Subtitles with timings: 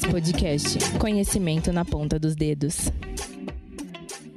[0.00, 0.98] Podcast.
[0.98, 2.90] Conhecimento na ponta dos dedos.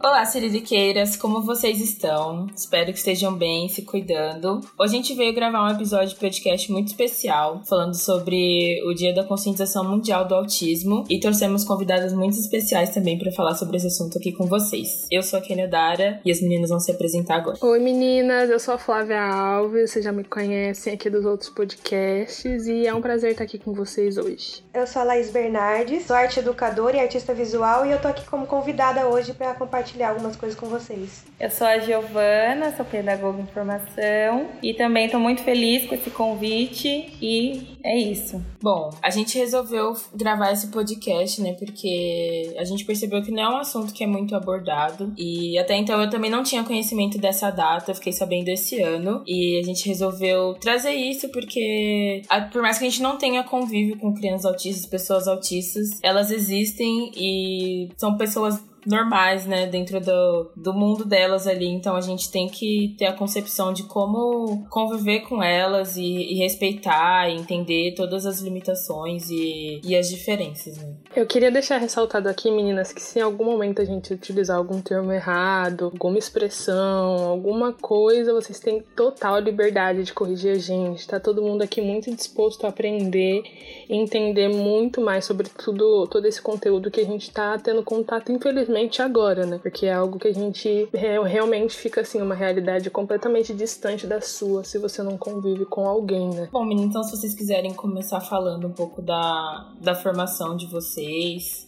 [0.05, 2.45] Olá, Siririqueiras, como vocês estão?
[2.55, 4.61] Espero que estejam bem, se cuidando.
[4.77, 9.16] Hoje a gente veio gravar um episódio de podcast muito especial, falando sobre o Dia
[9.16, 13.88] da Conscientização Mundial do Autismo e trouxemos convidadas muito especiais também para falar sobre esse
[13.88, 15.07] assunto aqui com vocês.
[15.09, 17.58] Eu sou a Kenia Dara e as meninas vão se apresentar agora.
[17.59, 22.67] Oi, meninas, eu sou a Flávia Alves, vocês já me conhecem aqui dos outros podcasts
[22.67, 24.63] e é um prazer estar aqui com vocês hoje.
[24.72, 28.23] Eu sou a Laís Bernardes, sou arte educadora e artista visual e eu tô aqui
[28.27, 31.23] como convidada hoje para compartilhar compartilhar algumas coisas com vocês.
[31.40, 36.09] Eu sou a Giovana, sou pedagoga em formação e também estou muito feliz com esse
[36.11, 38.44] convite e é isso.
[38.61, 43.50] Bom, a gente resolveu gravar esse podcast, né, porque a gente percebeu que não é
[43.50, 47.50] um assunto que é muito abordado e até então eu também não tinha conhecimento dessa
[47.50, 52.86] data, fiquei sabendo esse ano e a gente resolveu trazer isso porque por mais que
[52.86, 58.59] a gente não tenha convívio com crianças autistas, pessoas autistas, elas existem e são pessoas
[58.86, 61.67] normais, né, dentro do, do mundo delas ali.
[61.67, 66.36] Então a gente tem que ter a concepção de como conviver com elas e, e
[66.36, 70.95] respeitar, e entender todas as limitações e, e as diferenças, né?
[71.16, 74.81] Eu queria deixar ressaltado aqui, meninas, que se em algum momento a gente utilizar algum
[74.81, 81.08] termo errado, alguma expressão, alguma coisa, vocês têm total liberdade de corrigir a gente.
[81.08, 83.44] Tá todo mundo aqui muito disposto a aprender
[83.89, 88.31] e entender muito mais sobre tudo, todo esse conteúdo que a gente tá tendo contato,
[88.31, 89.58] infelizmente agora, né?
[89.58, 94.64] Porque é algo que a gente realmente fica assim, uma realidade completamente distante da sua
[94.64, 96.50] se você não convive com alguém, né?
[96.52, 101.65] Bom, menino, então se vocês quiserem começar falando um pouco da, da formação de vocês,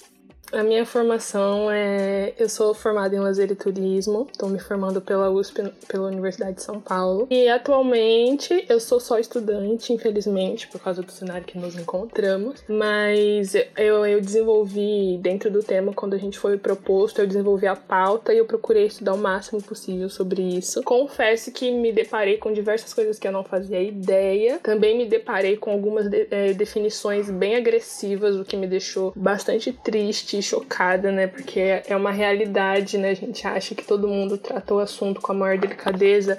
[0.51, 2.33] a minha formação é.
[2.37, 6.63] Eu sou formada em lazer e turismo, estou me formando pela USP, pela Universidade de
[6.63, 7.27] São Paulo.
[7.29, 12.63] E atualmente eu sou só estudante, infelizmente, por causa do cenário que nos encontramos.
[12.67, 17.75] Mas eu, eu desenvolvi, dentro do tema, quando a gente foi proposto, eu desenvolvi a
[17.75, 20.83] pauta e eu procurei estudar o máximo possível sobre isso.
[20.83, 24.59] Confesso que me deparei com diversas coisas que eu não fazia ideia.
[24.59, 29.71] Também me deparei com algumas de, é, definições bem agressivas, o que me deixou bastante
[29.71, 31.27] triste chocada, né?
[31.27, 33.11] Porque é uma realidade, né?
[33.11, 36.37] A gente acha que todo mundo tratou o assunto com a maior delicadeza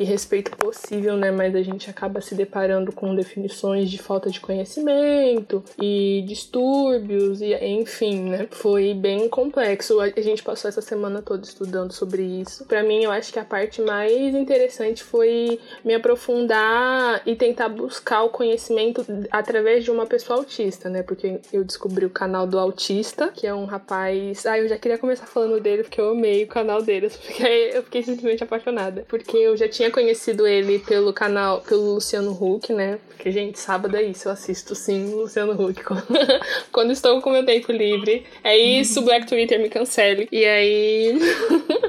[0.00, 1.30] e respeito possível, né?
[1.30, 7.54] Mas a gente acaba se deparando com definições de falta de conhecimento e distúrbios e
[7.54, 8.48] enfim, né?
[8.50, 10.00] Foi bem complexo.
[10.00, 12.64] A gente passou essa semana toda estudando sobre isso.
[12.64, 18.22] Para mim, eu acho que a parte mais interessante foi me aprofundar e tentar buscar
[18.22, 21.02] o conhecimento através de uma pessoa autista, né?
[21.02, 24.46] Porque eu descobri o canal do autista, que é um rapaz.
[24.46, 27.08] Ah, eu já queria começar falando dele porque eu amei o canal dele.
[27.08, 29.04] Eu fiquei, eu fiquei simplesmente apaixonada.
[29.08, 32.98] Porque eu já tinha conhecido ele pelo canal, pelo Luciano Huck, né?
[33.08, 35.82] Porque, gente, sábado é isso, eu assisto sim Luciano Huck
[36.70, 38.24] quando estou com meu tempo livre.
[38.44, 40.28] É isso, Black Twitter me cancele.
[40.30, 41.18] E aí.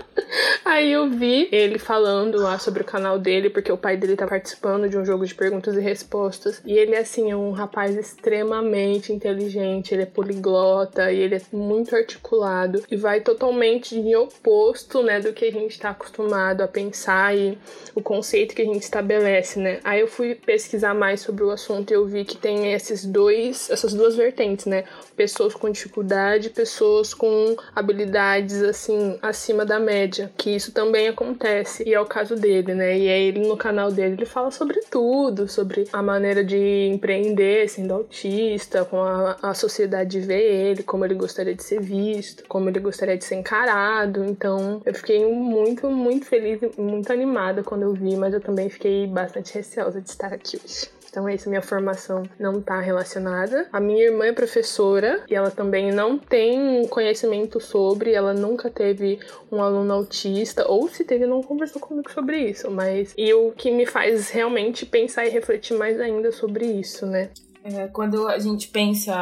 [0.64, 4.28] Aí eu vi ele falando lá sobre o canal dele, porque o pai dele tá
[4.28, 6.62] participando de um jogo de perguntas e respostas.
[6.66, 11.96] E ele, assim, é um rapaz extremamente inteligente, ele é poliglota e ele é muito
[11.96, 17.36] articulado e vai totalmente em oposto, né, do que a gente tá acostumado a pensar
[17.36, 17.58] e
[17.96, 19.80] o conceito que a gente estabelece, né.
[19.84, 23.70] Aí eu fui pesquisar mais sobre o assunto e eu vi que tem esses dois,
[23.70, 24.84] essas duas vertentes, né,
[25.16, 31.94] pessoas com dificuldade, pessoas com habilidades, assim, acima da média que isso também acontece, e
[31.94, 32.98] é o caso dele, né?
[32.98, 37.68] E aí ele no canal dele ele fala sobre tudo, sobre a maneira de empreender
[37.70, 42.70] sendo autista, com a, a sociedade ver ele, como ele gostaria de ser visto, como
[42.70, 44.24] ele gostaria de ser encarado.
[44.24, 49.08] Então eu fiquei muito, muito feliz muito animada quando eu vi, mas eu também fiquei
[49.08, 50.99] bastante receosa de estar aqui hoje.
[51.10, 53.68] Então, essa minha formação não está relacionada.
[53.72, 59.20] A minha irmã é professora e ela também não tem conhecimento sobre, ela nunca teve
[59.52, 62.70] um aluno autista, ou se teve, não conversou comigo sobre isso.
[62.70, 67.30] Mas e o que me faz realmente pensar e refletir mais ainda sobre isso, né?
[67.64, 69.14] É, quando a gente pensa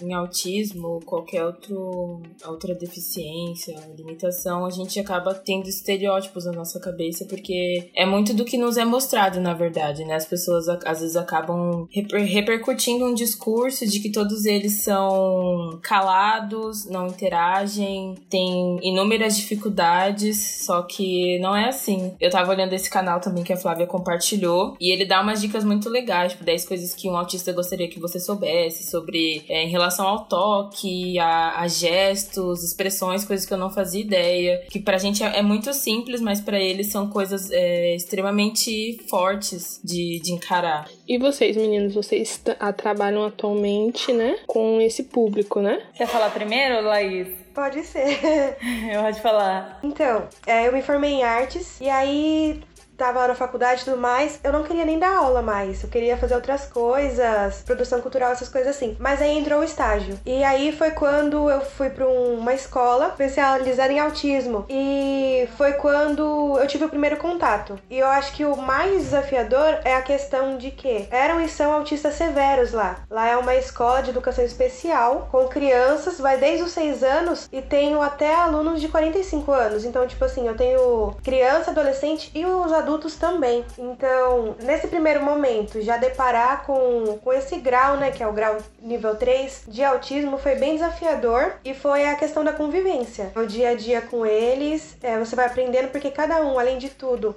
[0.00, 7.24] em autismo, qualquer outro, outra deficiência, limitação, a gente acaba tendo estereótipos na nossa cabeça,
[7.24, 10.14] porque é muito do que nos é mostrado, na verdade, né?
[10.14, 16.86] As pessoas às vezes acabam reper repercutindo um discurso de que todos eles são calados,
[16.86, 22.14] não interagem, têm inúmeras dificuldades, só que não é assim.
[22.20, 25.64] Eu tava olhando esse canal também que a Flávia compartilhou, e ele dá umas dicas
[25.64, 29.68] muito legais, tipo 10 coisas que um autista gostaria que você soubesse sobre é, em
[29.68, 34.66] relação relação ao toque, a, a, gestos, expressões, coisas que eu não fazia ideia.
[34.70, 39.80] Que pra gente é, é muito simples, mas para eles são coisas é, extremamente fortes
[39.82, 40.88] de, de encarar.
[41.06, 42.40] E vocês, meninos, vocês
[42.76, 45.82] trabalham atualmente, né, com esse público, né?
[45.94, 47.28] Quer falar primeiro, Laís?
[47.54, 48.18] Pode ser.
[48.92, 49.80] Eu pode falar.
[49.82, 52.60] Então, é, eu me formei em artes e aí
[52.98, 55.82] tava na faculdade e tudo mais, eu não queria nem dar aula mais.
[55.82, 58.96] Eu queria fazer outras coisas, produção cultural, essas coisas assim.
[58.98, 60.18] Mas aí entrou o estágio.
[60.26, 64.66] E aí foi quando eu fui para uma escola especializada em autismo.
[64.68, 67.78] E foi quando eu tive o primeiro contato.
[67.88, 71.72] E eu acho que o mais desafiador é a questão de que eram e são
[71.72, 73.04] autistas severos lá.
[73.08, 77.62] Lá é uma escola de educação especial com crianças, vai desde os 6 anos e
[77.62, 79.84] tenho até alunos de 45 anos.
[79.84, 83.64] Então, tipo assim, eu tenho criança, adolescente e os adultos adultos também.
[83.78, 88.56] Então, nesse primeiro momento, já deparar com, com esse grau, né, que é o grau
[88.80, 93.30] nível 3 de autismo, foi bem desafiador e foi a questão da convivência.
[93.36, 96.88] O dia a dia com eles, é, você vai aprendendo porque cada um, além de
[96.88, 97.36] tudo,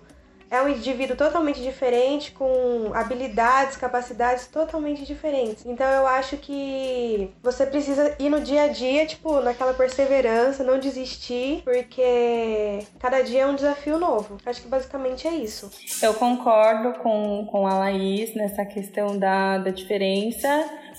[0.52, 5.66] é um indivíduo totalmente diferente, com habilidades, capacidades totalmente diferentes.
[5.66, 10.78] Então eu acho que você precisa ir no dia a dia, tipo, naquela perseverança, não
[10.78, 14.38] desistir, porque cada dia é um desafio novo.
[14.46, 15.72] Acho que basicamente é isso.
[16.04, 20.48] Eu concordo com, com a Laís nessa questão da, da diferença.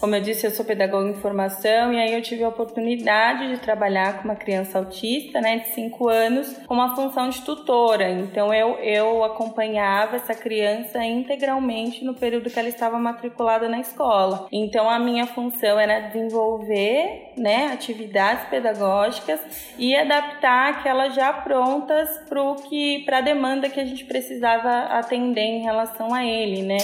[0.02, 3.58] Como eu disse, eu sou pedagoga em formação e aí eu tive a oportunidade de
[3.58, 8.10] trabalhar com uma criança autista, né, de 5 anos, com uma função de tutora.
[8.10, 14.48] Então eu, eu acompanhava essa criança integralmente no período que ela estava matriculada na escola.
[14.50, 19.38] Então a minha função era desenvolver, né, atividades pedagógicas
[19.78, 24.68] e adaptar aquelas já prontas para o que para a demanda que a gente precisava
[24.98, 26.78] atender em relação a ele, né?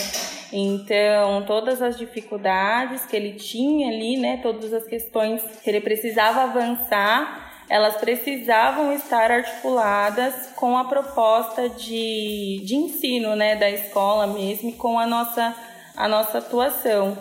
[0.52, 6.42] Então, todas as dificuldades que ele tinha ali, né, todas as questões que ele precisava
[6.42, 14.70] avançar, elas precisavam estar articuladas com a proposta de, de ensino, né, da escola mesmo,
[14.70, 15.54] e com a nossa,
[15.94, 17.16] a nossa atuação.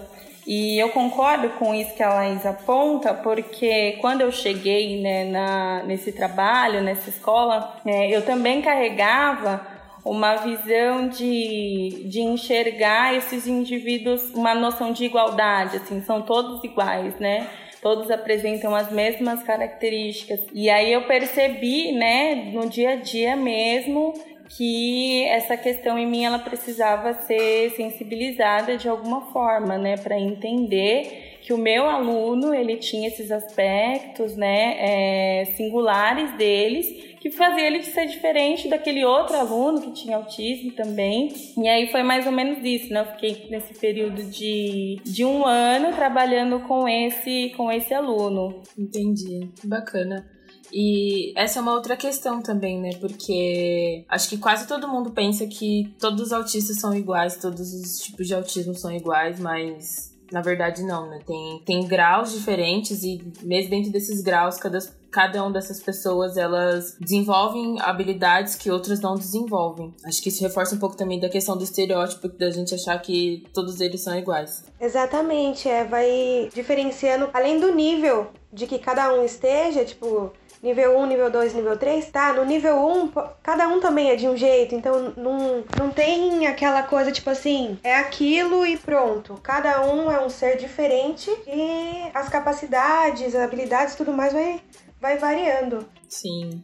[0.45, 5.83] E eu concordo com isso que a Laís aponta, porque quando eu cheguei né, na,
[5.83, 9.76] nesse trabalho, nessa escola, é, eu também carregava
[10.09, 17.18] uma visão de, de enxergar esses indivíduos, uma noção de igualdade, assim, são todos iguais,
[17.19, 17.48] né?
[17.81, 20.39] Todos apresentam as mesmas características.
[20.54, 24.13] E aí eu percebi, né, no dia a dia mesmo,
[24.50, 31.38] que essa questão em mim ela precisava ser sensibilizada de alguma forma, né, para entender
[31.42, 37.83] que o meu aluno ele tinha esses aspectos, né, é, singulares deles que fazia ele
[37.83, 41.33] ser diferente daquele outro aluno que tinha autismo também.
[41.57, 43.01] E aí foi mais ou menos isso, né?
[43.01, 48.61] Eu fiquei nesse período de, de um ano trabalhando com esse, com esse aluno.
[48.77, 49.49] Entendi.
[49.63, 50.25] Bacana.
[50.71, 52.91] E essa é uma outra questão também, né?
[52.99, 57.99] Porque acho que quase todo mundo pensa que todos os autistas são iguais, todos os
[57.99, 61.19] tipos de autismo são iguais, mas na verdade não, né?
[61.25, 64.79] Tem, tem graus diferentes e mesmo dentro desses graus, cada
[65.17, 69.91] cada uma dessas pessoas elas desenvolvem habilidades que outras não desenvolvem.
[70.05, 73.43] Acho que isso reforça um pouco também da questão do estereótipo da gente achar que
[73.51, 74.63] todos eles são iguais.
[74.79, 80.31] Exatamente, é, vai diferenciando além do nível de que cada um esteja, tipo,
[80.62, 82.33] nível 1, nível 2, nível 3, tá?
[82.33, 83.12] No nível 1,
[83.43, 87.77] cada um também é de um jeito, então não, não tem aquela coisa tipo assim,
[87.83, 89.39] é aquilo e pronto.
[89.43, 94.59] Cada um é um ser diferente e as capacidades, as habilidades, tudo mais vai
[95.00, 95.88] vai variando.
[96.08, 96.63] Sim.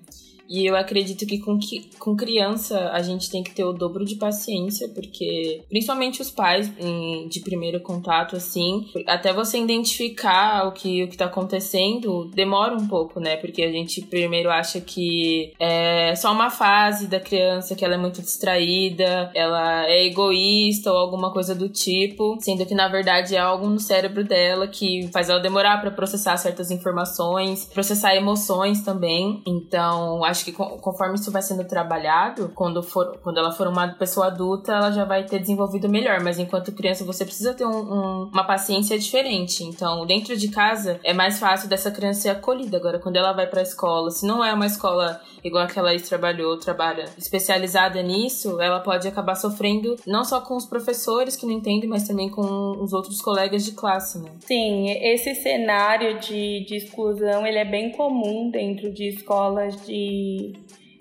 [0.54, 4.06] E eu acredito que com, que com criança a gente tem que ter o dobro
[4.06, 10.72] de paciência, porque principalmente os pais em, de primeiro contato, assim, até você identificar o
[10.72, 13.36] que, o que tá acontecendo, demora um pouco, né?
[13.38, 17.98] Porque a gente primeiro acha que é só uma fase da criança, que ela é
[17.98, 23.40] muito distraída, ela é egoísta ou alguma coisa do tipo, sendo que na verdade é
[23.40, 29.42] algo no cérebro dela que faz ela demorar para processar certas informações, processar emoções também.
[29.48, 34.28] Então, acho que conforme isso vai sendo trabalhado, quando, for, quando ela for uma pessoa
[34.28, 36.22] adulta, ela já vai ter desenvolvido melhor.
[36.22, 39.64] Mas enquanto criança, você precisa ter um, um, uma paciência diferente.
[39.64, 42.78] Então, dentro de casa, é mais fácil dessa criança ser acolhida.
[42.78, 45.94] Agora, quando ela vai pra escola, se não é uma escola igual a que ela
[46.00, 51.54] trabalhou, trabalha especializada nisso, ela pode acabar sofrendo não só com os professores que não
[51.54, 52.42] entendem, mas também com
[52.82, 54.32] os outros colegas de classe, né?
[54.40, 59.94] Sim, esse cenário de, de exclusão, ele é bem comum dentro de escolas de,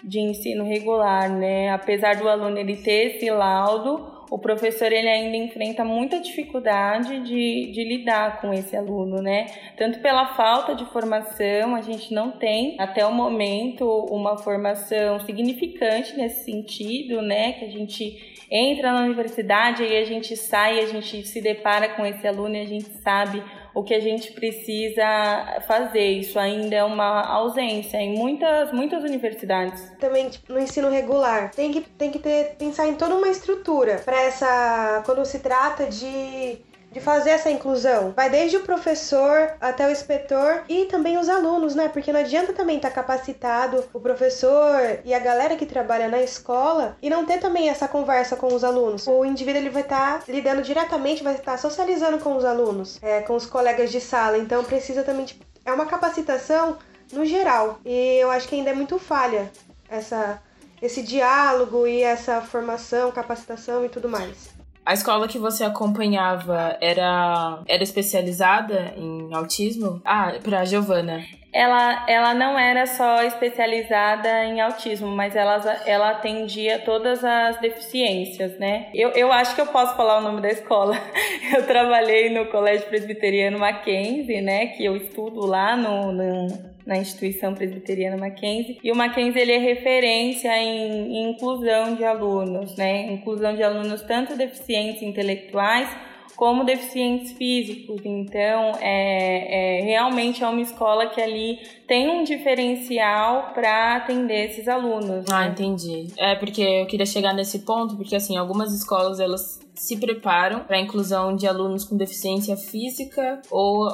[0.05, 1.71] de ensino regular, né?
[1.71, 7.71] Apesar do aluno ele ter esse laudo, o professor ele ainda enfrenta muita dificuldade de,
[7.71, 9.45] de lidar com esse aluno, né?
[9.77, 16.17] Tanto pela falta de formação, a gente não tem até o momento uma formação significante
[16.17, 17.53] nesse sentido, né?
[17.53, 22.05] Que a gente entra na universidade e a gente sai, a gente se depara com
[22.05, 23.43] esse aluno e a gente sabe
[23.75, 26.07] o que a gente precisa fazer.
[26.13, 29.91] Isso ainda é uma ausência em muitas, muitas universidades.
[29.99, 34.01] Também tipo, no ensino regular, tem que, tem que ter, pensar em toda uma estrutura
[34.05, 35.03] para essa.
[35.05, 36.59] quando se trata de
[36.93, 38.13] de fazer essa inclusão.
[38.15, 41.89] Vai desde o professor até o inspetor e também os alunos, né?
[41.89, 46.23] Porque não adianta também estar tá capacitado o professor e a galera que trabalha na
[46.23, 49.07] escola e não ter também essa conversa com os alunos.
[49.07, 52.99] O indivíduo ele vai estar tá lidando diretamente, vai estar tá socializando com os alunos,
[53.03, 54.37] é, com os colegas de sala.
[54.37, 56.77] Então precisa também tipo, é uma capacitação
[57.11, 57.81] no geral.
[57.85, 59.51] E eu acho que ainda é muito falha
[59.89, 60.41] essa
[60.83, 64.51] esse diálogo e essa formação, capacitação e tudo mais.
[64.85, 70.01] A escola que você acompanhava era, era especializada em autismo?
[70.05, 71.25] Ah, pra Giovana.
[71.53, 78.59] Ela, ela não era só especializada em autismo, mas ela, ela atendia todas as deficiências,
[78.59, 78.89] né?
[78.95, 80.97] Eu, eu acho que eu posso falar o nome da escola.
[81.55, 84.69] Eu trabalhei no Colégio Presbiteriano Mackenzie, né?
[84.69, 88.79] Que eu estudo lá no, no na instituição presbiteriana Mackenzie.
[88.83, 93.13] E o Mackenzie ele é referência em, em inclusão de alunos, né?
[93.13, 95.89] Inclusão de alunos tanto deficientes intelectuais
[96.37, 98.01] como deficientes físicos.
[98.05, 104.69] Então, é, é, realmente é uma escola que ali tem um diferencial para atender esses
[104.69, 105.27] alunos.
[105.31, 106.09] Ah, entendi.
[106.19, 110.77] É porque eu queria chegar nesse ponto, porque assim, algumas escolas elas se preparam para
[110.77, 113.91] a inclusão de alunos com deficiência física ou,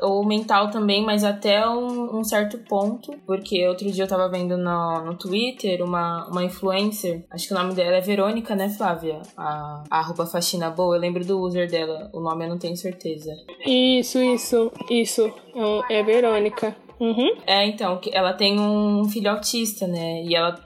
[0.00, 4.56] ou mental também, mas até um, um certo ponto, porque outro dia eu tava vendo
[4.56, 9.20] no, no Twitter uma, uma influencer, acho que o nome dela é Verônica, né, Flávia?
[9.36, 12.76] A, a arroba faxina boa, eu lembro do user dela, o nome eu não tenho
[12.76, 13.30] certeza.
[13.66, 15.32] Isso, isso, isso,
[15.90, 16.87] é Verônica.
[17.00, 17.36] Uhum.
[17.46, 20.24] É, então, ela tem um filho autista, né?
[20.24, 20.58] E ela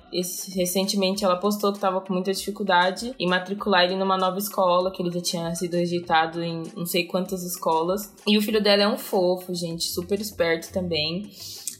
[0.54, 5.02] recentemente ela postou que estava com muita dificuldade em matricular ele numa nova escola, que
[5.02, 8.14] ele já tinha sido rejeitado em não sei quantas escolas.
[8.26, 11.30] E o filho dela é um fofo, gente, super esperto também.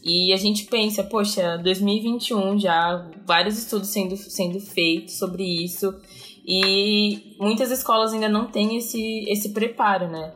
[0.03, 5.95] E a gente pensa, poxa, 2021 já, vários estudos sendo, sendo feitos sobre isso.
[6.45, 10.33] E muitas escolas ainda não têm esse, esse preparo, né?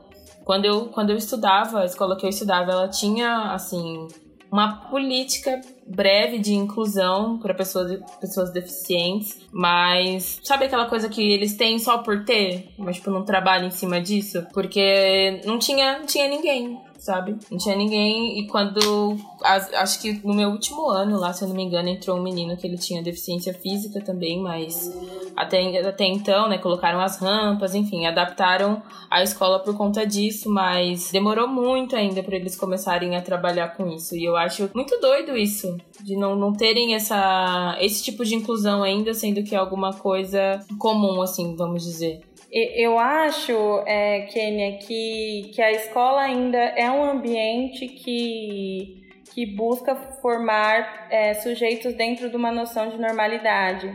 [0.48, 4.08] Quando eu, quando eu estudava, a escola que eu estudava, ela tinha, assim,
[4.50, 11.58] uma política breve de inclusão para pessoas, pessoas deficientes, mas sabe aquela coisa que eles
[11.58, 16.06] têm só por ter, mas tipo não trabalham em cima disso, porque não tinha, não
[16.06, 17.38] tinha ninguém sabe?
[17.50, 18.40] Não tinha ninguém.
[18.40, 19.16] E quando.
[19.42, 22.58] Acho que no meu último ano lá, se eu não me engano, entrou um menino
[22.58, 24.92] que ele tinha deficiência física também, mas
[25.36, 31.12] até, até então, né, colocaram as rampas, enfim, adaptaram a escola por conta disso, mas
[31.12, 34.16] demorou muito ainda para eles começarem a trabalhar com isso.
[34.16, 38.84] E eu acho muito doido isso, de não, não terem essa, esse tipo de inclusão
[38.84, 42.27] ainda, sendo que é alguma coisa comum, assim, vamos dizer.
[42.50, 49.96] Eu acho, é, Kênia, que, que a escola ainda é um ambiente que, que busca
[50.22, 53.94] formar é, sujeitos dentro de uma noção de normalidade.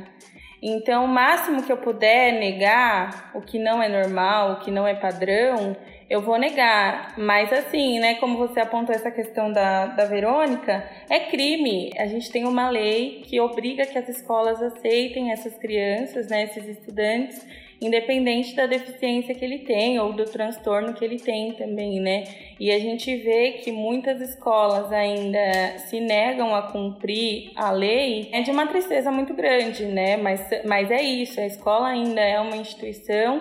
[0.63, 4.87] Então, o máximo que eu puder negar o que não é normal, o que não
[4.87, 5.77] é padrão,
[6.09, 7.15] eu vou negar.
[7.19, 11.91] Mas assim, né, como você apontou essa questão da, da Verônica, é crime.
[11.99, 16.69] A gente tem uma lei que obriga que as escolas aceitem essas crianças, né, esses
[16.69, 17.45] estudantes,
[17.83, 22.25] independente da deficiência que ele tem ou do transtorno que ele tem também, né?
[22.59, 28.41] E a gente vê que muitas escolas ainda se negam a cumprir a lei, é
[28.43, 30.17] de uma tristeza muito grande, né?
[30.17, 33.41] Mas, mas é isso, a escola ainda é uma instituição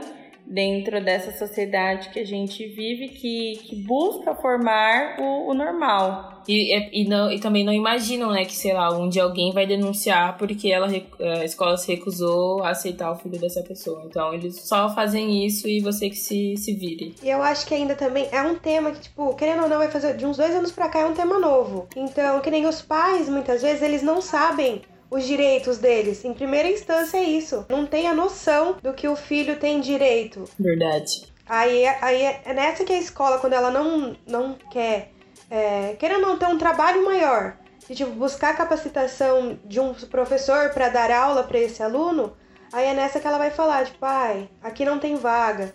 [0.51, 6.43] dentro dessa sociedade que a gente vive que, que busca formar o, o normal.
[6.47, 9.53] E, é, e, não, e também não imaginam, né, que, sei lá, um dia alguém
[9.53, 14.03] vai denunciar porque ela, a escola se recusou a aceitar o filho dessa pessoa.
[14.05, 17.15] Então, eles só fazem isso e você que se, se vire.
[17.23, 19.89] E eu acho que ainda também é um tema que, tipo, querendo ou não, vai
[19.89, 21.87] fazer de uns dois anos pra cá é um tema novo.
[21.95, 24.81] Então, que nem os pais, muitas vezes, eles não sabem
[25.11, 26.23] os direitos deles.
[26.23, 27.65] Em primeira instância é isso.
[27.69, 30.45] Não tem a noção do que o filho tem direito.
[30.57, 31.31] Verdade.
[31.47, 35.11] Aí, aí é nessa que a escola, quando ela não, não quer,
[35.49, 37.57] é, quer não ter um trabalho maior,
[37.89, 42.37] de tipo, buscar capacitação de um professor para dar aula para esse aluno,
[42.71, 45.73] aí é nessa que ela vai falar, tipo, pai, aqui não tem vaga.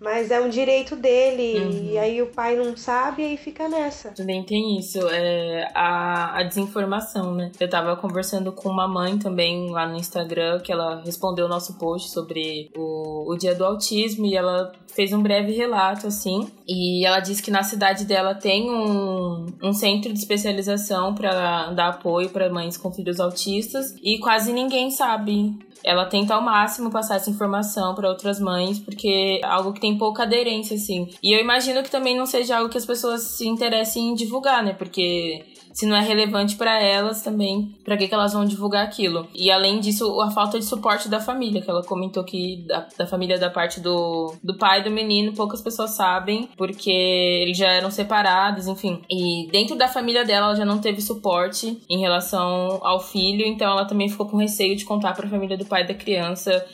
[0.00, 1.58] Mas é um direito dele.
[1.58, 1.90] Uhum.
[1.92, 4.10] E aí o pai não sabe e aí fica nessa.
[4.10, 7.50] Também tem isso, é a, a desinformação, né?
[7.58, 11.78] Eu tava conversando com uma mãe também lá no Instagram, que ela respondeu o nosso
[11.78, 16.48] post sobre o, o dia do autismo e ela fez um breve relato, assim.
[16.66, 21.88] E ela disse que na cidade dela tem um, um centro de especialização para dar
[21.88, 25.54] apoio para mães com filhos autistas e quase ninguém sabe
[25.86, 29.96] ela tenta ao máximo passar essa informação para outras mães, porque é algo que tem
[29.96, 31.08] pouca aderência, assim.
[31.22, 34.64] E eu imagino que também não seja algo que as pessoas se interessem em divulgar,
[34.64, 34.72] né?
[34.72, 35.44] Porque
[35.76, 39.28] se não é relevante para elas também, para que, que elas vão divulgar aquilo?
[39.34, 43.06] E além disso, a falta de suporte da família, que ela comentou que da, da
[43.06, 47.90] família da parte do, do pai do menino, poucas pessoas sabem, porque eles já eram
[47.90, 49.02] separados, enfim.
[49.10, 53.70] E dentro da família dela, ela já não teve suporte em relação ao filho, então
[53.70, 56.64] ela também ficou com receio de contar para a família do pai da criança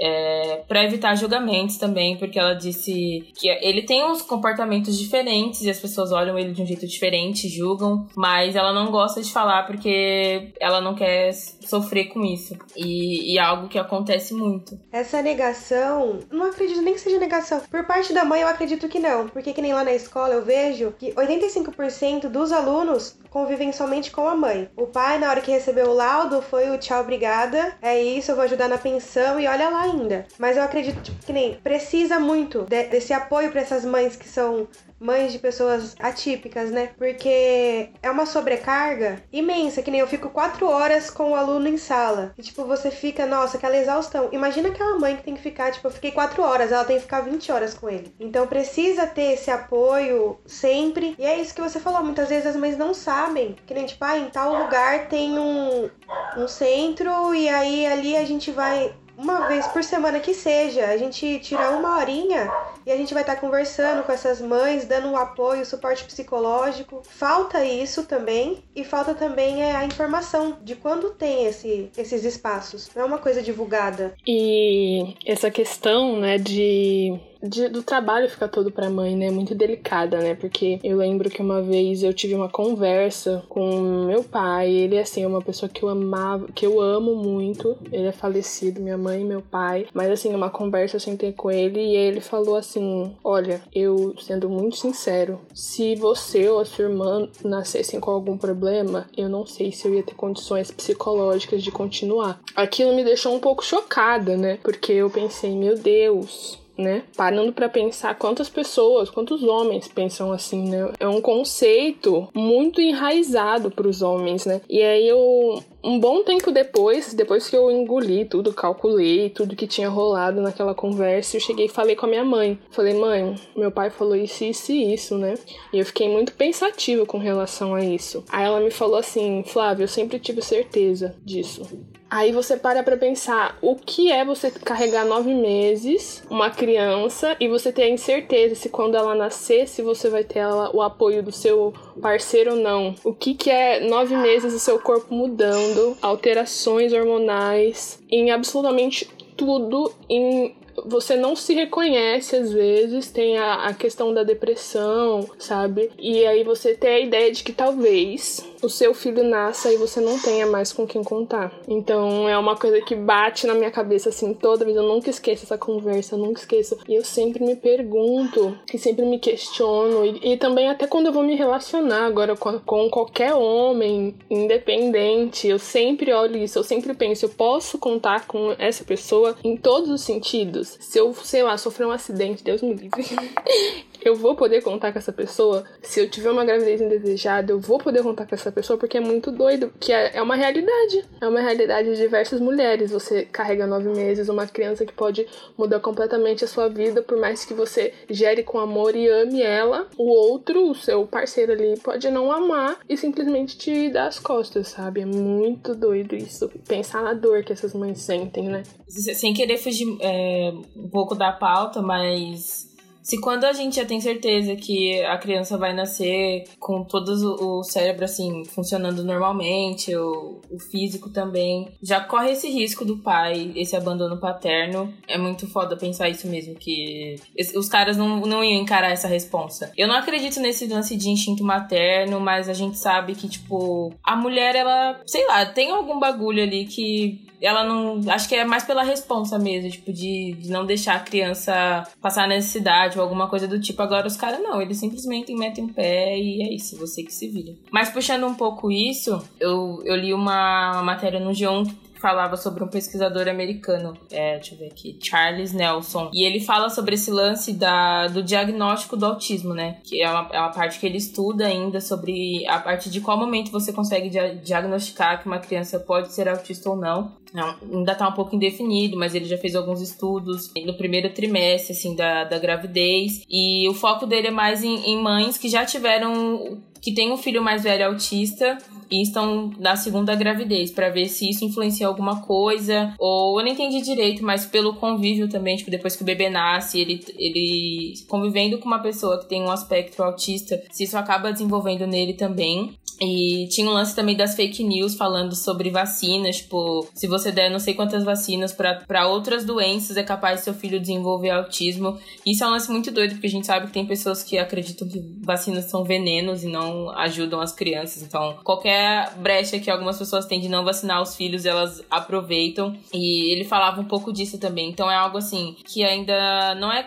[0.00, 5.70] é, para evitar julgamentos também, porque ela disse que ele tem uns comportamentos diferentes e
[5.70, 9.66] as pessoas olham ele de um jeito diferente, julgam, mas ela não gosta de falar
[9.66, 12.56] porque ela não quer sofrer com isso.
[12.74, 14.78] E, e é algo que acontece muito.
[14.90, 17.60] Essa negação, não acredito nem que seja negação.
[17.70, 20.44] Por parte da mãe, eu acredito que não, porque que nem lá na escola eu
[20.44, 24.68] vejo que 85% dos alunos convivem somente com a mãe.
[24.76, 27.76] O pai, na hora que recebeu o laudo, foi o tchau, obrigada.
[27.82, 30.26] É isso, eu vou ajudar na pensão e olha lá ainda.
[30.38, 34.28] Mas eu acredito tipo, que nem precisa muito de, desse apoio para essas mães que
[34.28, 34.68] são
[35.00, 36.90] mães de pessoas atípicas, né?
[36.98, 41.78] Porque é uma sobrecarga imensa, que nem eu fico quatro horas com o aluno em
[41.78, 42.34] sala.
[42.36, 44.28] E, tipo, você fica, nossa, aquela exaustão.
[44.30, 47.02] Imagina aquela mãe que tem que ficar, tipo, eu fiquei quatro horas, ela tem que
[47.02, 48.14] ficar 20 horas com ele.
[48.20, 51.16] Então precisa ter esse apoio sempre.
[51.18, 53.56] E é isso que você falou, muitas vezes as mães não sabem.
[53.66, 55.88] Que nem, tipo, ah, em tal lugar tem um,
[56.36, 60.96] um centro e aí ali a gente vai uma vez por semana que seja, a
[60.96, 62.50] gente tira uma horinha
[62.86, 67.02] e a gente vai estar tá conversando com essas mães, dando um apoio, suporte psicológico.
[67.04, 72.90] Falta isso também e falta também é a informação de quando tem esse, esses espaços.
[72.96, 74.14] Não é uma coisa divulgada.
[74.26, 79.30] E essa questão, né, de de, do trabalho ficar todo pra mãe, né?
[79.30, 80.34] Muito delicada, né?
[80.34, 84.70] Porque eu lembro que uma vez eu tive uma conversa com meu pai.
[84.70, 87.76] Ele, assim, é uma pessoa que eu amava, que eu amo muito.
[87.90, 89.86] Ele é falecido, minha mãe e meu pai.
[89.92, 94.48] Mas, assim, uma conversa eu sentei com ele e ele falou assim: Olha, eu, sendo
[94.48, 99.72] muito sincero, se você ou a sua irmã nascessem com algum problema, eu não sei
[99.72, 102.40] se eu ia ter condições psicológicas de continuar.
[102.54, 104.58] Aquilo me deixou um pouco chocada, né?
[104.62, 107.04] Porque eu pensei, meu Deus, né?
[107.16, 110.92] Parando para pensar quantas pessoas, quantos homens pensam assim, né?
[110.98, 114.60] É um conceito muito enraizado para os homens, né?
[114.68, 119.66] E aí eu um bom tempo depois, depois que eu engoli tudo, calculei tudo que
[119.66, 122.58] tinha rolado naquela conversa, eu cheguei e falei com a minha mãe.
[122.70, 125.34] Falei, mãe, meu pai falou isso, isso e isso, né?
[125.72, 128.24] E eu fiquei muito pensativa com relação a isso.
[128.28, 131.62] Aí ela me falou assim, Flávia, eu sempre tive certeza disso.
[132.10, 137.46] Aí você para pra pensar o que é você carregar nove meses uma criança e
[137.46, 141.22] você ter a incerteza se quando ela nascer, se você vai ter ela, o apoio
[141.22, 142.96] do seu parceiro ou não.
[143.04, 149.92] O que, que é nove meses do seu corpo mudando, alterações hormonais em absolutamente tudo
[150.08, 155.90] em você não se reconhece às vezes, tem a, a questão da depressão, sabe?
[155.98, 160.00] E aí você tem a ideia de que talvez o seu filho nasça e você
[160.00, 161.52] não tenha mais com quem contar.
[161.66, 164.76] Então é uma coisa que bate na minha cabeça assim toda vez.
[164.76, 166.78] Eu nunca esqueço essa conversa, eu nunca esqueço.
[166.88, 170.04] E eu sempre me pergunto e sempre me questiono.
[170.04, 175.48] E, e também até quando eu vou me relacionar agora com, com qualquer homem, independente,
[175.48, 179.90] eu sempre olho isso, eu sempre penso, eu posso contar com essa pessoa em todos
[179.90, 180.76] os sentidos.
[180.80, 183.04] Se eu, sei lá, sofrer um acidente, Deus me livre.
[184.02, 185.64] eu vou poder contar com essa pessoa.
[185.82, 189.00] Se eu tiver uma gravidez indesejada, eu vou poder contar com essa pessoa porque é
[189.00, 189.72] muito doido.
[189.78, 191.04] Que é, é uma realidade.
[191.20, 192.90] É uma realidade de diversas mulheres.
[192.90, 197.44] Você carrega nove meses, uma criança que pode mudar completamente a sua vida, por mais
[197.44, 199.88] que você gere com amor e ame ela.
[199.96, 204.68] O outro, o seu parceiro ali, pode não amar e simplesmente te dar as costas,
[204.68, 205.00] sabe?
[205.02, 206.48] É muito doido isso.
[206.66, 208.62] Pensar na dor que essas mães sentem, né?
[208.88, 212.69] Sem querer fugir é, um pouco da pauta, mas
[213.02, 217.10] Se quando a gente já tem certeza que a criança vai nascer com todo
[217.40, 223.52] o cérebro assim funcionando normalmente, o, o físico também, já corre esse risco do pai,
[223.56, 224.92] esse abandono paterno.
[225.08, 227.16] É muito foda pensar isso mesmo, que
[227.56, 229.72] os caras não, não iam encarar essa responsa.
[229.76, 234.14] Eu não acredito nesse lance de instinto materno, mas a gente sabe que, tipo, a
[234.14, 238.00] mulher, ela, sei lá, tem algum bagulho ali que ela não.
[238.10, 242.28] Acho que é mais pela responsa mesmo, tipo, de, de não deixar a criança passar
[242.28, 243.80] necessidade ou alguma coisa do tipo.
[243.82, 247.28] Agora os caras não, eles simplesmente metem o pé e é isso, você que se
[247.28, 247.54] vira.
[247.70, 252.64] Mas puxando um pouco isso, eu, eu li uma, uma matéria no G1 falava sobre
[252.64, 256.10] um pesquisador americano, é, deixa eu ver aqui, Charles Nelson.
[256.12, 259.78] E ele fala sobre esse lance da, do diagnóstico do autismo, né?
[259.84, 263.18] Que é uma, é uma parte que ele estuda ainda sobre a partir de qual
[263.18, 267.16] momento você consegue dia, diagnosticar que uma criança pode ser autista ou não.
[267.32, 267.56] não.
[267.72, 271.94] Ainda tá um pouco indefinido, mas ele já fez alguns estudos no primeiro trimestre, assim,
[271.94, 273.22] da, da gravidez.
[273.28, 277.16] E o foco dele é mais em, em mães que já tiveram que tem um
[277.16, 278.58] filho mais velho autista
[278.90, 283.52] e estão na segunda gravidez para ver se isso influencia alguma coisa ou eu não
[283.52, 288.58] entendi direito, mas pelo convívio também, tipo, depois que o bebê nasce, ele ele convivendo
[288.58, 292.74] com uma pessoa que tem um aspecto autista, se isso acaba desenvolvendo nele também.
[293.02, 297.50] E tinha um lance também das fake news falando sobre vacinas, tipo, se você der
[297.50, 301.98] não sei quantas vacinas para outras doenças, é capaz seu filho desenvolver autismo.
[302.26, 304.86] Isso é um lance muito doido, porque a gente sabe que tem pessoas que acreditam
[304.86, 308.02] que vacinas são venenos e não ajudam as crianças.
[308.02, 312.76] Então, qualquer brecha que algumas pessoas têm de não vacinar os filhos, elas aproveitam.
[312.92, 314.68] E ele falava um pouco disso também.
[314.70, 316.84] Então, é algo assim que ainda não é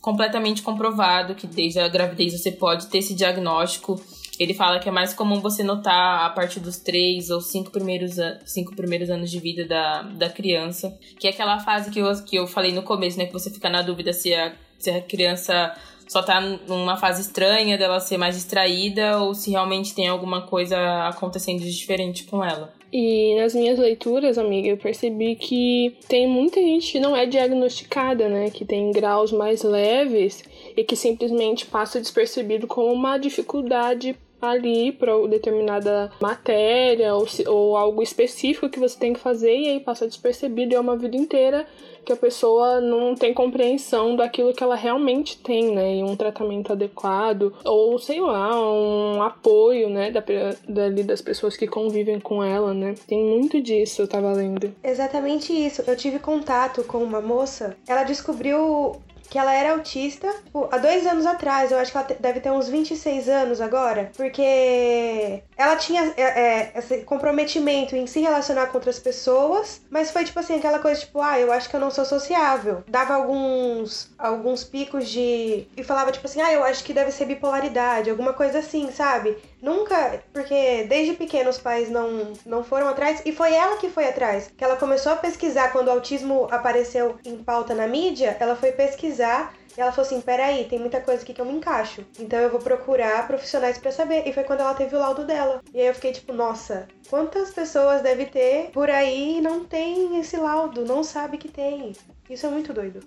[0.00, 4.00] completamente comprovado que desde a gravidez você pode ter esse diagnóstico
[4.38, 8.16] ele fala que é mais comum você notar a partir dos três ou cinco primeiros,
[8.44, 12.36] cinco primeiros anos de vida da, da criança, que é aquela fase que eu, que
[12.36, 13.26] eu falei no começo, né?
[13.26, 15.74] Que você fica na dúvida se a, se a criança
[16.06, 20.76] só tá numa fase estranha dela ser mais distraída ou se realmente tem alguma coisa
[21.08, 22.72] acontecendo de diferente com ela.
[22.92, 28.28] E nas minhas leituras, amiga, eu percebi que tem muita gente que não é diagnosticada,
[28.28, 28.48] né?
[28.48, 30.44] Que tem graus mais leves
[30.76, 38.02] e que simplesmente passa despercebido como uma dificuldade ali para determinada matéria ou, ou algo
[38.02, 41.66] específico que você tem que fazer e aí passa despercebido e é uma vida inteira
[42.06, 45.96] que a pessoa não tem compreensão daquilo que ela realmente tem, né?
[45.96, 50.12] E um tratamento adequado, ou sei lá, um apoio, né?
[50.12, 50.22] Da,
[50.68, 52.94] dali das pessoas que convivem com ela, né?
[53.08, 54.72] Tem muito disso, eu tava lendo.
[54.84, 55.82] Exatamente isso.
[55.84, 61.06] Eu tive contato com uma moça, ela descobriu que ela era autista tipo, há dois
[61.06, 61.70] anos atrás.
[61.70, 64.10] Eu acho que ela deve ter uns 26 anos agora.
[64.16, 70.24] Porque ela tinha é, é, esse comprometimento em se relacionar com outras pessoas, mas foi
[70.24, 72.82] tipo assim, aquela coisa tipo, ah, eu acho que eu não sou sociável.
[72.88, 75.66] Dava alguns, alguns picos de.
[75.76, 79.36] E falava tipo assim, ah, eu acho que deve ser bipolaridade, alguma coisa assim, sabe?
[79.66, 84.06] Nunca, porque desde pequeno os pais não, não foram atrás e foi ela que foi
[84.06, 84.48] atrás.
[84.56, 88.70] Que ela começou a pesquisar quando o autismo apareceu em pauta na mídia, ela foi
[88.70, 92.06] pesquisar e ela falou assim: peraí, tem muita coisa aqui que eu me encaixo.
[92.16, 94.22] Então eu vou procurar profissionais para saber.
[94.26, 95.60] E foi quando ela teve o laudo dela.
[95.74, 100.20] E aí eu fiquei tipo, nossa, quantas pessoas deve ter por aí e não tem
[100.20, 101.92] esse laudo, não sabe que tem.
[102.28, 103.00] Isso é muito doido.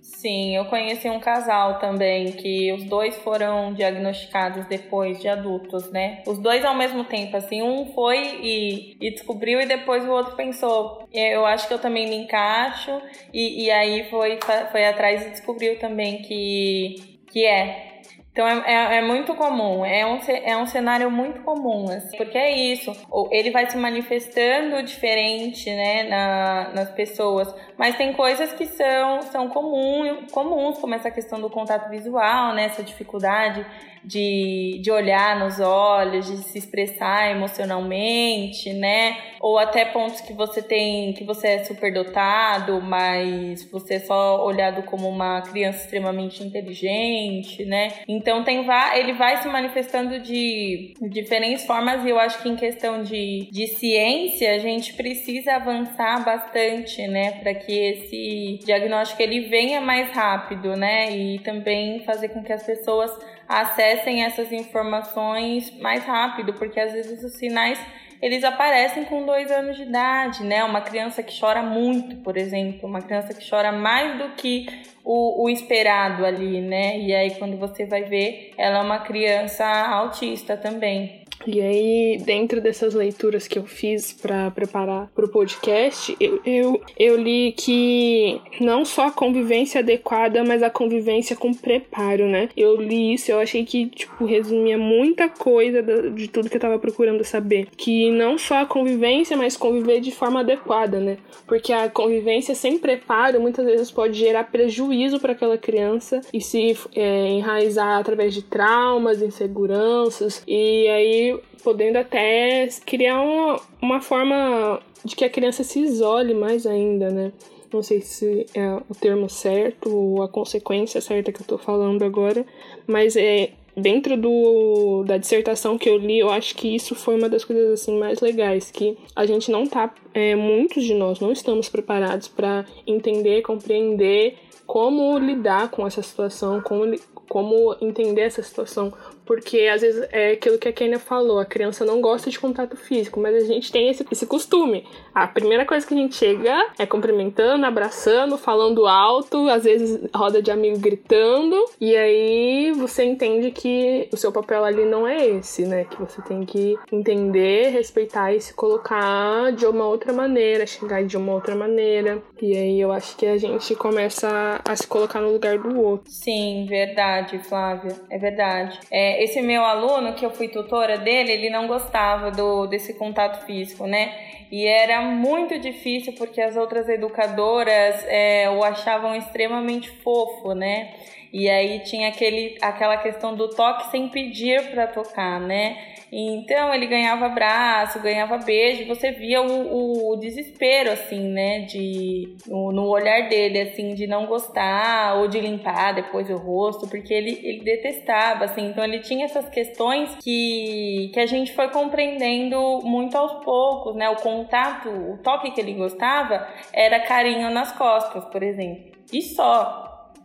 [0.00, 6.22] Sim, eu conheci um casal também que os dois foram diagnosticados depois de adultos, né?
[6.26, 10.34] Os dois ao mesmo tempo, assim, um foi e, e descobriu e depois o outro
[10.36, 13.00] pensou, eu acho que eu também me encaixo
[13.32, 14.38] e, e aí foi,
[14.70, 17.95] foi atrás e descobriu também que, que é.
[18.36, 22.36] Então é, é, é, muito comum, é um, é um cenário muito comum, assim, porque
[22.36, 22.92] é isso,
[23.30, 29.48] ele vai se manifestando diferente, né, na, nas pessoas, mas tem coisas que são, são
[29.48, 33.64] comum, comuns, como essa questão do contato visual, né, essa dificuldade
[34.06, 39.16] de, de olhar nos olhos, de se expressar emocionalmente, né?
[39.40, 44.84] Ou até pontos que você tem, que você é superdotado, mas você é só olhado
[44.84, 47.92] como uma criança extremamente inteligente, né?
[48.06, 48.64] Então tem
[48.94, 53.66] ele vai se manifestando de diferentes formas e eu acho que em questão de, de
[53.66, 57.32] ciência a gente precisa avançar bastante, né?
[57.40, 61.10] Para que esse diagnóstico ele venha mais rápido, né?
[61.10, 63.10] E também fazer com que as pessoas
[63.48, 67.78] acessem essas informações mais rápido, porque às vezes os sinais
[68.20, 70.64] eles aparecem com dois anos de idade, né?
[70.64, 74.66] Uma criança que chora muito, por exemplo, uma criança que chora mais do que
[75.04, 76.98] o, o, esperado ali, né?
[76.98, 81.25] E aí quando você vai ver, ela é uma criança autista também.
[81.46, 86.80] E aí, dentro dessas leituras que eu fiz para preparar para o podcast, eu, eu,
[86.98, 92.48] eu li que não só a convivência adequada, mas a convivência com preparo, né?
[92.56, 96.78] Eu li isso, eu achei que, tipo, resumia muita coisa de tudo que eu tava
[96.78, 97.68] procurando saber.
[97.76, 101.18] Que não só a convivência, mas conviver de forma adequada, né?
[101.46, 106.76] Porque a convivência sem preparo muitas vezes pode gerar prejuízo para aquela criança e se
[106.94, 115.14] é, enraizar através de traumas, inseguranças, e aí podendo até criar uma, uma forma de
[115.16, 117.32] que a criança se isole mais ainda, né?
[117.72, 122.04] Não sei se é o termo certo ou a consequência certa que eu tô falando
[122.04, 122.44] agora,
[122.86, 127.28] mas é dentro do, da dissertação que eu li, eu acho que isso foi uma
[127.28, 131.30] das coisas assim mais legais, que a gente não tá, é, muitos de nós não
[131.30, 136.96] estamos preparados para entender, compreender como lidar com essa situação, como,
[137.28, 138.92] como entender essa situação,
[139.26, 142.76] porque às vezes é aquilo que a Kenia falou, a criança não gosta de contato
[142.76, 144.86] físico, mas a gente tem esse, esse costume.
[145.14, 150.40] A primeira coisa que a gente chega é cumprimentando, abraçando, falando alto, às vezes roda
[150.40, 155.64] de amigo gritando, e aí você entende que o seu papel ali não é esse,
[155.66, 155.84] né?
[155.84, 161.16] Que você tem que entender, respeitar e se colocar de uma outra maneira, chegar de
[161.16, 162.22] uma outra maneira.
[162.40, 166.10] E aí eu acho que a gente começa a se colocar no lugar do outro.
[166.10, 167.96] Sim, verdade, Flávia.
[168.10, 168.78] É verdade.
[168.90, 173.44] É, esse meu aluno, que eu fui tutora dele, ele não gostava do, desse contato
[173.44, 174.14] físico, né?
[174.50, 180.94] E era muito difícil porque as outras educadoras é, o achavam extremamente fofo, né?
[181.32, 185.95] E aí tinha aquele, aquela questão do toque sem pedir para tocar, né?
[186.10, 191.60] Então ele ganhava abraço, ganhava beijo, você via o, o desespero, assim, né?
[191.60, 196.86] De, no, no, olhar dele, assim, de não gostar ou de limpar depois o rosto,
[196.86, 198.66] porque ele, ele detestava, assim.
[198.66, 204.08] Então ele tinha essas questões que, que a gente foi compreendendo muito aos poucos, né?
[204.08, 208.92] O contato, o toque que ele gostava era carinho nas costas, por exemplo.
[209.12, 209.84] E só.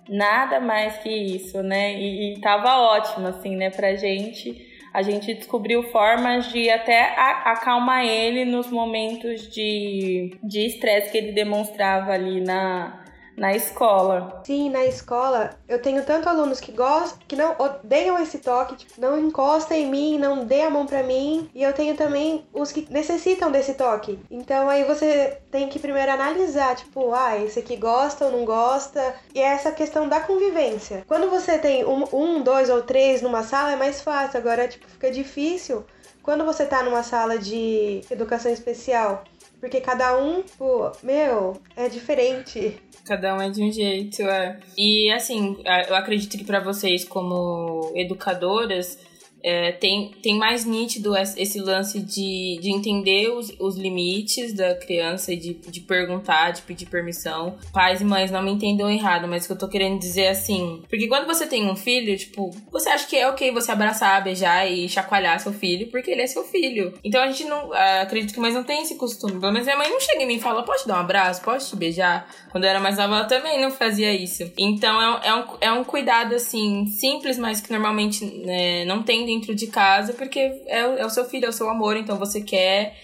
[0.09, 1.93] Nada mais que isso, né?
[1.93, 7.13] E, e tava ótimo, assim, né, pra gente a gente descobriu formas de até
[7.45, 13.00] acalmar ele nos momentos de estresse que ele demonstrava ali na,
[13.37, 14.41] na escola.
[14.45, 18.99] Sim, na escola eu tenho tanto alunos que gostam, que não odeiam esse toque, tipo,
[18.99, 22.71] não encosta em mim, não dê a mão para mim, e eu tenho também os
[22.71, 24.19] que necessitam desse toque.
[24.29, 29.15] Então aí você tem que primeiro analisar, tipo, ah, esse aqui gosta ou não gosta,
[29.33, 31.03] e é essa questão da convivência.
[31.07, 34.87] Quando você tem um, um dois ou três numa sala é mais fácil, agora tipo
[34.87, 35.85] fica difícil
[36.21, 39.23] quando você tá numa sala de educação especial
[39.61, 42.81] porque cada um, pô, meu, é diferente.
[43.05, 44.59] Cada um é de um jeito, é.
[44.77, 48.97] E assim, eu acredito que para vocês como educadoras,
[49.43, 55.33] é, tem, tem mais nítido esse lance de, de entender os, os limites da criança
[55.33, 57.57] e de, de perguntar, de pedir permissão.
[57.73, 60.29] Pais e mães não me entendam errado, mas o que eu tô querendo dizer é
[60.29, 60.83] assim.
[60.89, 64.69] Porque quando você tem um filho, tipo, você acha que é ok você abraçar, beijar
[64.69, 66.93] e chacoalhar seu filho, porque ele é seu filho.
[67.03, 67.73] Então a gente não.
[67.73, 69.39] Ah, acredito que mães não tem esse costume.
[69.39, 71.67] Pelo menos minha mãe não chega em mim e fala: pode dar um abraço, pode
[71.67, 72.27] te beijar.
[72.51, 74.51] Quando eu era mais nova, ela também não fazia isso.
[74.57, 79.25] Então é, é, um, é um cuidado, assim, simples, mas que normalmente né, não tem
[79.31, 82.41] dentro de casa, porque é, é o seu filho, é o seu amor, então você
[82.41, 82.95] quer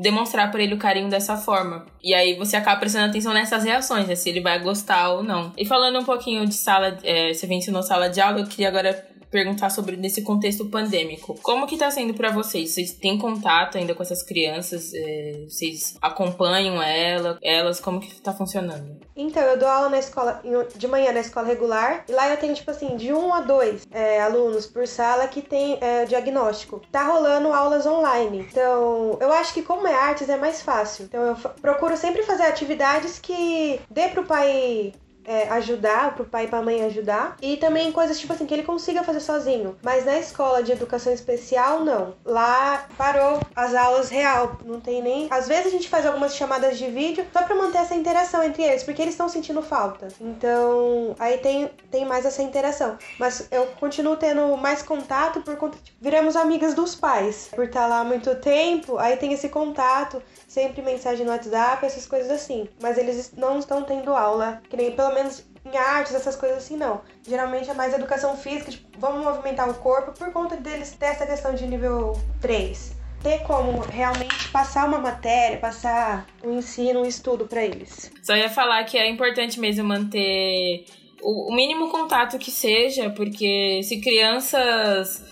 [0.00, 1.86] demonstrar para ele o carinho dessa forma.
[2.02, 4.16] E aí você acaba prestando atenção nessas reações, né?
[4.16, 5.52] Se ele vai gostar ou não.
[5.56, 9.06] E falando um pouquinho de sala, é, você mencionou sala de aula, eu queria agora
[9.36, 11.38] perguntar sobre nesse contexto pandêmico.
[11.42, 12.70] Como que tá sendo para vocês?
[12.70, 14.94] Vocês têm contato ainda com essas crianças?
[14.94, 17.78] É, vocês acompanham ela, elas?
[17.78, 18.96] Como que tá funcionando?
[19.14, 20.40] Então, eu dou aula na escola,
[20.74, 23.86] de manhã na escola regular, e lá eu tenho, tipo assim, de um a dois
[23.90, 26.80] é, alunos por sala que tem é, diagnóstico.
[26.90, 28.46] Tá rolando aulas online.
[28.50, 31.04] Então, eu acho que como é artes é mais fácil.
[31.04, 34.94] Então, eu procuro sempre fazer atividades que dê pro pai
[35.26, 37.36] é, ajudar, pro pai e pra mãe ajudar.
[37.42, 39.76] E também coisas tipo assim que ele consiga fazer sozinho.
[39.82, 42.14] Mas na escola de educação especial, não.
[42.24, 44.58] Lá parou as aulas real.
[44.64, 45.26] Não tem nem.
[45.30, 48.62] Às vezes a gente faz algumas chamadas de vídeo só pra manter essa interação entre
[48.62, 50.08] eles, porque eles estão sentindo falta.
[50.20, 52.96] Então, aí tem, tem mais essa interação.
[53.18, 55.78] Mas eu continuo tendo mais contato por conta.
[55.82, 57.48] Tipo, viramos amigas dos pais.
[57.54, 60.22] Por estar lá há muito tempo, aí tem esse contato,
[60.56, 62.66] sempre mensagem no WhatsApp, essas coisas assim.
[62.80, 66.78] Mas eles não estão tendo aula, que nem pelo menos em artes, essas coisas assim,
[66.78, 67.02] não.
[67.28, 71.26] Geralmente é mais educação física, tipo, vamos movimentar o corpo por conta deles ter essa
[71.26, 72.96] questão de nível 3.
[73.22, 78.10] Ter como realmente passar uma matéria, passar um ensino, um estudo para eles.
[78.22, 80.86] Só ia falar que é importante mesmo manter
[81.22, 85.22] o mínimo contato que seja, porque se crianças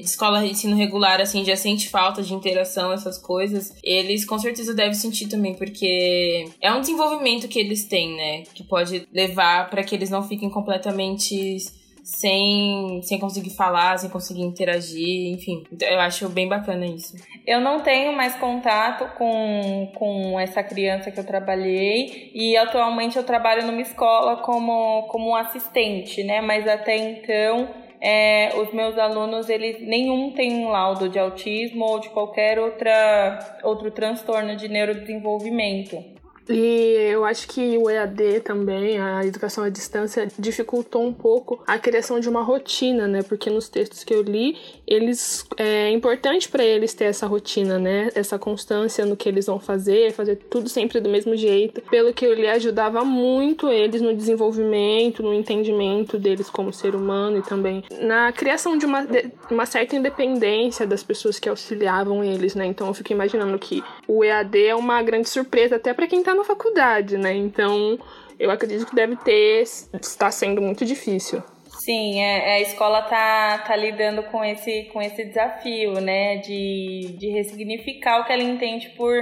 [0.00, 4.74] escola de ensino regular, assim, já sente falta de interação, essas coisas, eles com certeza
[4.74, 8.42] devem sentir também, porque é um desenvolvimento que eles têm, né?
[8.54, 11.56] Que pode levar para que eles não fiquem completamente
[12.02, 15.64] sem, sem conseguir falar, sem conseguir interagir, enfim.
[15.72, 17.14] Então, eu acho bem bacana isso.
[17.46, 23.24] Eu não tenho mais contato com, com essa criança que eu trabalhei e atualmente eu
[23.24, 26.40] trabalho numa escola como, como assistente, né?
[26.40, 27.68] Mas até então
[28.04, 33.58] é, os meus alunos, eles nenhum tem um laudo de autismo ou de qualquer outra,
[33.62, 36.21] outro transtorno de neurodesenvolvimento.
[36.48, 41.78] E eu acho que o EAD também, a educação à distância, dificultou um pouco a
[41.78, 43.22] criação de uma rotina, né?
[43.22, 48.10] Porque nos textos que eu li, eles é importante para eles ter essa rotina, né?
[48.14, 51.80] Essa constância no que eles vão fazer, fazer tudo sempre do mesmo jeito.
[51.82, 57.38] Pelo que eu li, ajudava muito eles no desenvolvimento, no entendimento deles como ser humano
[57.38, 62.54] e também na criação de uma, de uma certa independência das pessoas que auxiliavam eles,
[62.54, 62.66] né?
[62.66, 66.31] Então eu fico imaginando que o EAD é uma grande surpresa até para quem tá
[66.34, 67.34] na faculdade, né?
[67.34, 67.98] Então,
[68.38, 71.42] eu acredito que deve ter, está sendo muito difícil.
[71.84, 76.36] Sim, é, a escola tá, tá lidando com esse, com esse desafio, né?
[76.36, 79.14] De, de ressignificar o que ela entende por,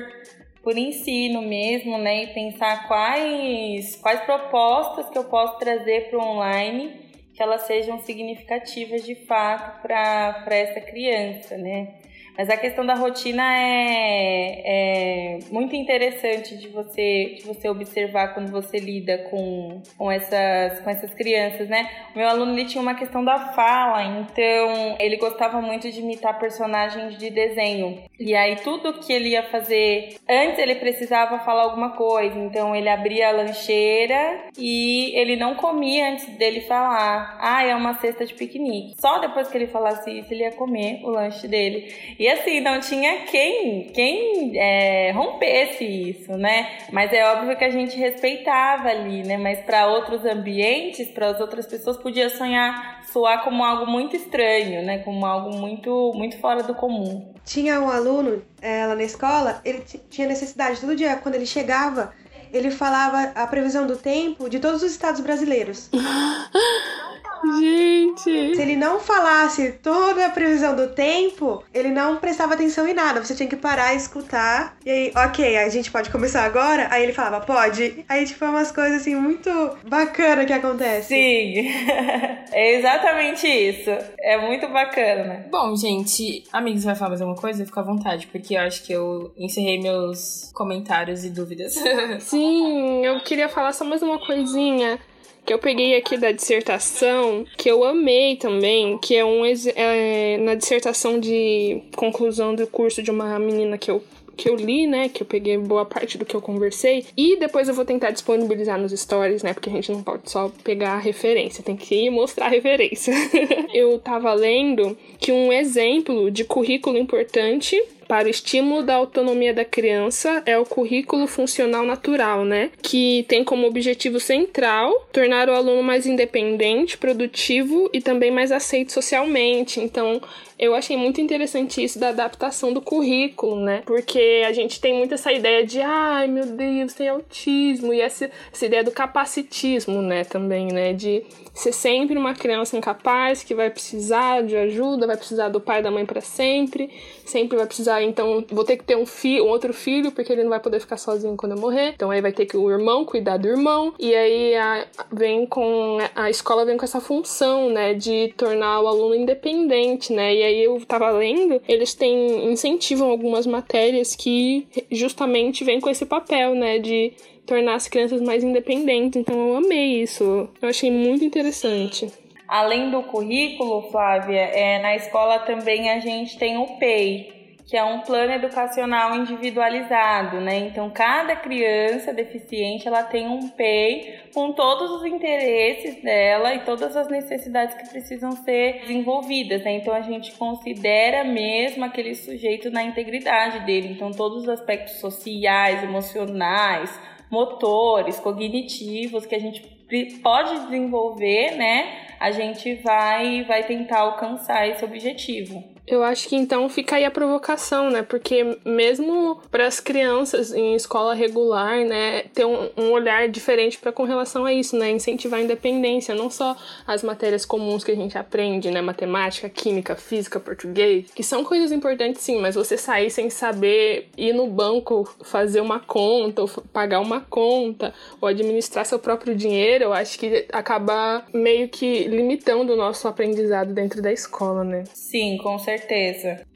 [0.63, 2.25] por ensino mesmo, né?
[2.25, 7.99] E pensar quais, quais propostas que eu posso trazer para o online que elas sejam
[8.01, 11.95] significativas de fato para essa criança, né?
[12.41, 18.51] Mas a questão da rotina é, é muito interessante de você, de você observar quando
[18.51, 21.91] você lida com, com, essas, com essas crianças, né?
[22.15, 26.39] O meu aluno ele tinha uma questão da fala, então ele gostava muito de imitar
[26.39, 28.05] personagens de desenho.
[28.19, 32.89] E aí tudo que ele ia fazer, antes ele precisava falar alguma coisa, então ele
[32.89, 37.37] abria a lancheira e ele não comia antes dele falar.
[37.39, 38.95] Ah, é uma cesta de piquenique.
[38.99, 41.93] Só depois que ele falasse isso, ele ia comer o lanche dele.
[42.19, 46.79] E assim, não tinha quem, quem é, rompesse isso, né?
[46.93, 49.37] Mas é óbvio que a gente respeitava ali, né?
[49.37, 54.85] Mas para outros ambientes, para as outras pessoas, podia sonhar, soar como algo muito estranho,
[54.85, 54.99] né?
[54.99, 57.33] Como algo muito, muito fora do comum.
[57.45, 62.13] Tinha um aluno é, lá na escola, ele tinha necessidade, todo dia, quando ele chegava,
[62.53, 65.91] ele falava a previsão do tempo de todos os estados brasileiros.
[67.59, 68.55] Gente!
[68.55, 73.25] Se ele não falasse toda a previsão do tempo, ele não prestava atenção em nada.
[73.25, 74.77] Você tinha que parar e escutar.
[74.85, 76.89] E aí, ok, a gente pode começar agora?
[76.91, 78.05] Aí ele falava, pode.
[78.09, 79.51] Aí, tipo, é umas coisas assim muito
[79.89, 81.09] bacana que acontece.
[81.09, 81.69] Sim.
[82.53, 83.91] é exatamente isso.
[84.19, 85.47] É muito bacana.
[85.51, 87.65] Bom, gente, amigos, vai falar mais alguma coisa?
[87.65, 91.75] Fica à vontade, porque eu acho que eu encerrei meus comentários e dúvidas.
[92.21, 94.99] Sim, eu queria falar só mais uma coisinha
[95.45, 100.55] que eu peguei aqui da dissertação, que eu amei também, que é um é, na
[100.55, 104.03] dissertação de conclusão do curso de uma menina que eu
[104.41, 105.11] que eu li, né?
[105.11, 107.05] Que eu peguei boa parte do que eu conversei.
[107.15, 109.53] E depois eu vou tentar disponibilizar nos stories, né?
[109.53, 113.13] Porque a gente não pode só pegar a referência, tem que mostrar a referência.
[113.75, 119.65] eu tava lendo que um exemplo de currículo importante para o estímulo da autonomia da
[119.65, 122.73] criança é o currículo funcional natural, né?
[122.83, 128.93] Que tem como objetivo central tornar o aluno mais independente, produtivo e também mais aceito
[128.93, 129.79] socialmente.
[129.79, 130.21] Então,
[130.59, 133.83] eu achei muito interessante isso da adaptação do currículo, né?
[133.87, 138.29] Porque a gente tem muito essa ideia de, ai meu Deus, tem autismo, e essa,
[138.53, 140.25] essa ideia do capacitismo, né?
[140.25, 140.93] Também, né?
[140.93, 141.23] De
[141.55, 145.83] ser sempre uma criança incapaz que vai precisar de ajuda, vai precisar do pai e
[145.83, 146.91] da mãe para sempre,
[147.31, 150.43] sempre vai precisar, então vou ter que ter um filho, um outro filho, porque ele
[150.43, 151.93] não vai poder ficar sozinho quando eu morrer.
[151.95, 155.99] Então aí vai ter que o irmão cuidar do irmão, e aí a, vem com
[156.15, 160.35] a escola vem com essa função, né, de tornar o aluno independente, né?
[160.35, 166.05] E aí eu tava lendo, eles têm incentivam algumas matérias que justamente vêm com esse
[166.05, 167.13] papel, né, de
[167.47, 169.21] tornar as crianças mais independentes.
[169.21, 170.49] Então eu amei isso.
[170.61, 172.09] Eu achei muito interessante.
[172.51, 177.85] Além do currículo, Flávia, é, na escola também a gente tem o PEI, que é
[177.85, 180.59] um plano educacional individualizado, né?
[180.59, 186.97] Então cada criança deficiente ela tem um PEI com todos os interesses dela e todas
[186.97, 189.77] as necessidades que precisam ser desenvolvidas, né?
[189.77, 195.85] Então a gente considera mesmo aquele sujeito na integridade dele, então todos os aspectos sociais,
[195.85, 199.80] emocionais, motores, cognitivos que a gente
[200.23, 202.07] pode desenvolver, né?
[202.19, 205.65] A gente vai vai tentar alcançar esse objetivo.
[205.91, 208.01] Eu acho que então fica aí a provocação, né?
[208.03, 213.91] Porque mesmo para as crianças em escola regular, né, ter um, um olhar diferente para
[213.91, 214.89] com relação a isso, né?
[214.93, 218.81] Incentivar a independência, não só as matérias comuns que a gente aprende, né?
[218.81, 224.33] Matemática, química, física, português, que são coisas importantes sim, mas você sair sem saber ir
[224.33, 229.93] no banco fazer uma conta, ou pagar uma conta, ou administrar seu próprio dinheiro, eu
[229.93, 234.85] acho que acaba meio que limitando o nosso aprendizado dentro da escola, né?
[234.95, 235.80] Sim, com certeza.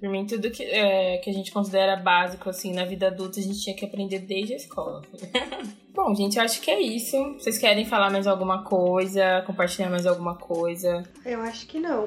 [0.01, 3.43] Por mim, tudo que, é, que a gente considera básico, assim, na vida adulta, a
[3.43, 5.03] gente tinha que aprender desde a escola.
[5.95, 7.17] Bom, gente, eu acho que é isso.
[7.35, 9.43] Vocês querem falar mais alguma coisa?
[9.47, 11.05] Compartilhar mais alguma coisa?
[11.25, 12.07] Eu acho que não.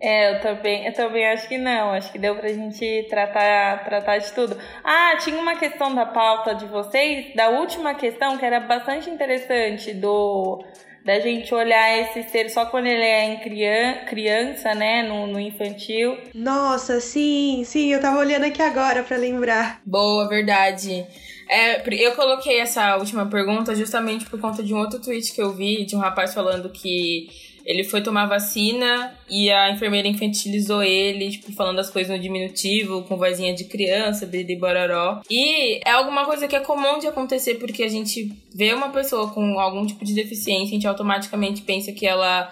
[0.00, 1.90] É, eu também, eu também acho que não.
[1.90, 4.56] Acho que deu pra gente tratar, tratar de tudo.
[4.84, 9.92] Ah, tinha uma questão da pauta de vocês, da última questão, que era bastante interessante,
[9.92, 10.64] do
[11.08, 15.40] da gente olhar esse ser só quando ele é em criança, criança né, no, no
[15.40, 16.18] infantil.
[16.34, 19.80] Nossa, sim, sim, eu tava olhando aqui agora para lembrar.
[19.86, 21.06] Boa, verdade.
[21.48, 25.50] É, eu coloquei essa última pergunta justamente por conta de um outro tweet que eu
[25.54, 27.28] vi de um rapaz falando que
[27.68, 33.02] ele foi tomar vacina e a enfermeira infantilizou ele, tipo, falando as coisas no diminutivo,
[33.02, 35.20] com vozinha de criança, de bororó.
[35.28, 39.30] E é alguma coisa que é comum de acontecer porque a gente vê uma pessoa
[39.30, 42.50] com algum tipo de deficiência, a gente automaticamente pensa que ela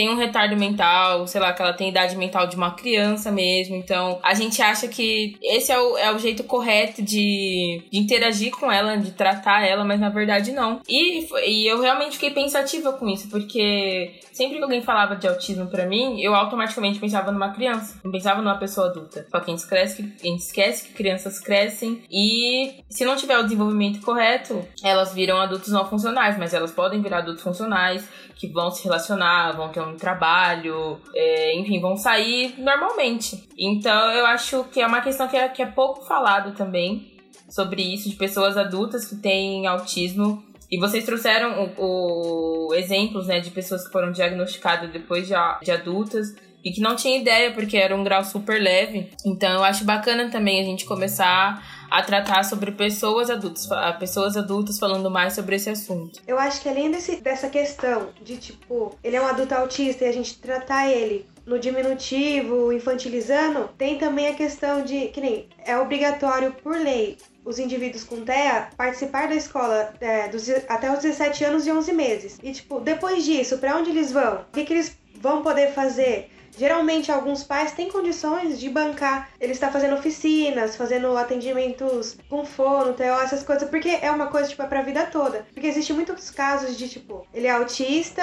[0.00, 3.76] tem um retardo mental, sei lá, que ela tem idade mental de uma criança mesmo.
[3.76, 8.50] Então, a gente acha que esse é o, é o jeito correto de, de interagir
[8.50, 10.80] com ela, de tratar ela, mas na verdade não.
[10.88, 15.66] E, e eu realmente fiquei pensativa com isso, porque sempre que alguém falava de autismo
[15.66, 19.26] para mim, eu automaticamente pensava numa criança, não pensava numa pessoa adulta.
[19.30, 23.16] Só que a gente esquece que, a gente esquece que crianças crescem e se não
[23.16, 28.08] tiver o desenvolvimento correto, elas viram adultos não funcionais, mas elas podem virar adultos funcionais
[28.40, 33.46] que vão se relacionar, vão ter um trabalho, é, enfim, vão sair normalmente.
[33.58, 37.18] Então eu acho que é uma questão que é, que é pouco falado também
[37.50, 40.42] sobre isso, de pessoas adultas que têm autismo.
[40.70, 45.70] E vocês trouxeram o, o exemplos né, de pessoas que foram diagnosticadas depois de, de
[45.70, 46.34] adultas
[46.64, 49.10] e que não tinha ideia porque era um grau super leve.
[49.26, 53.68] Então eu acho bacana também a gente começar a tratar sobre pessoas adultas,
[53.98, 56.20] pessoas adultas falando mais sobre esse assunto.
[56.26, 60.08] Eu acho que além desse, dessa questão de tipo, ele é um adulto autista e
[60.08, 65.76] a gente tratar ele no diminutivo, infantilizando, tem também a questão de que nem é
[65.76, 71.44] obrigatório por lei os indivíduos com TEA participar da escola é, dos, até os 17
[71.44, 72.38] anos e 11 meses.
[72.42, 74.42] E, tipo, depois disso, para onde eles vão?
[74.42, 76.30] O que, que eles vão poder fazer?
[76.56, 79.30] Geralmente, alguns pais têm condições de bancar.
[79.40, 84.48] Ele está fazendo oficinas, fazendo atendimentos com fono, TO, essas coisas, porque é uma coisa,
[84.48, 85.46] tipo, é pra vida toda.
[85.52, 88.22] Porque existe muitos casos de, tipo, ele é autista,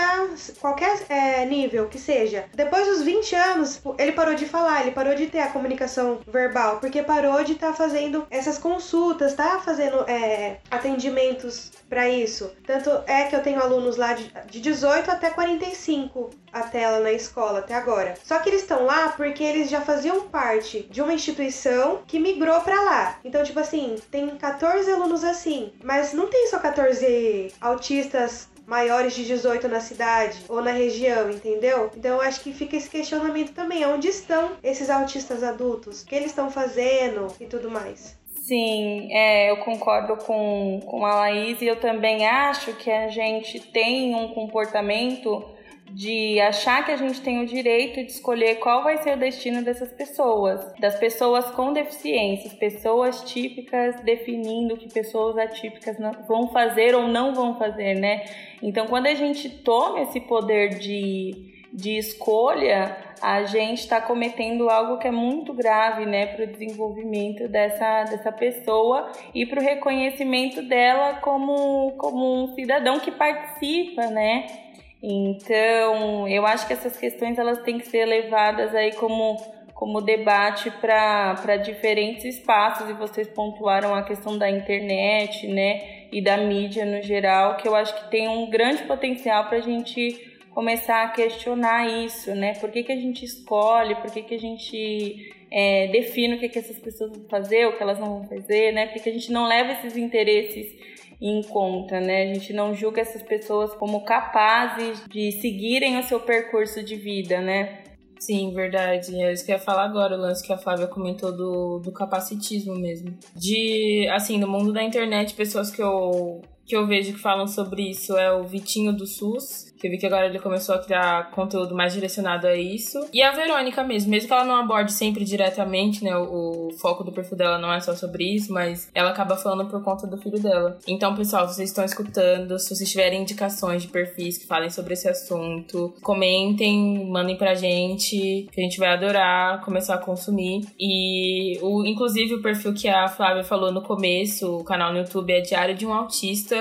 [0.59, 2.45] qualquer é, nível que seja.
[2.53, 6.19] Depois dos 20 anos, tipo, ele parou de falar, ele parou de ter a comunicação
[6.27, 12.51] verbal, porque parou de estar tá fazendo essas consultas, tá fazendo é, atendimentos para isso.
[12.65, 16.29] Tanto é que eu tenho alunos lá de, de 18 até 45
[16.59, 18.15] a tela na escola até agora.
[18.23, 22.61] Só que eles estão lá porque eles já faziam parte de uma instituição que migrou
[22.61, 23.19] para lá.
[23.23, 29.25] Então, tipo assim, tem 14 alunos assim, mas não tem só 14 autistas maiores de
[29.25, 31.89] 18 na cidade ou na região, entendeu?
[31.95, 36.01] Então acho que fica esse questionamento também, onde estão esses autistas adultos?
[36.01, 38.17] O que eles estão fazendo e tudo mais.
[38.47, 43.59] Sim, é, eu concordo com, com a Laís e eu também acho que a gente
[43.59, 45.43] tem um comportamento
[45.89, 49.63] de achar que a gente tem o direito de escolher qual vai ser o destino
[49.63, 56.93] dessas pessoas, das pessoas com deficiências, pessoas típicas definindo o que pessoas atípicas vão fazer
[56.93, 58.25] ou não vão fazer, né?
[58.61, 64.97] Então, quando a gente toma esse poder de, de escolha, a gente está cometendo algo
[64.97, 70.61] que é muito grave, né, para o desenvolvimento dessa, dessa pessoa e para o reconhecimento
[70.61, 74.66] dela como, como um cidadão que participa, né?
[75.01, 79.37] Então, eu acho que essas questões elas têm que ser levadas aí como,
[79.73, 86.37] como debate para diferentes espaços, e vocês pontuaram a questão da internet, né, e da
[86.37, 91.03] mídia no geral, que eu acho que tem um grande potencial para a gente começar
[91.03, 92.55] a questionar isso, né?
[92.55, 96.49] Por que, que a gente escolhe, por que, que a gente é, define o que,
[96.49, 98.87] que essas pessoas vão fazer, o que elas não vão fazer, né?
[98.87, 100.75] Por que, que a gente não leva esses interesses
[101.21, 102.23] em conta, né?
[102.23, 107.41] A gente não julga essas pessoas como capazes de seguirem o seu percurso de vida,
[107.41, 107.83] né?
[108.19, 109.19] Sim, verdade.
[109.21, 111.91] É isso que eu ia falar agora, o lance que a Flávia comentou do, do
[111.91, 113.17] capacitismo mesmo.
[113.35, 117.89] De, assim, no mundo da internet, pessoas que eu que eu vejo que falam sobre
[117.89, 121.31] isso é o Vitinho do SUS, que eu vi que agora ele começou a criar
[121.31, 123.07] conteúdo mais direcionado a isso.
[123.13, 126.15] E a Verônica mesmo, mesmo que ela não aborde sempre diretamente, né?
[126.17, 129.69] O, o, foco do perfil dela não é só sobre isso, mas ela acaba falando
[129.69, 130.77] por conta do filho dela.
[130.87, 135.07] Então, pessoal, vocês estão escutando, se vocês tiverem indicações de perfis que falem sobre esse
[135.07, 140.65] assunto, comentem, mandem pra gente, que a gente vai adorar começar a consumir.
[140.79, 145.31] E o, inclusive o perfil que a Flávia falou no começo, o canal no YouTube
[145.31, 146.56] é Diário de um Autista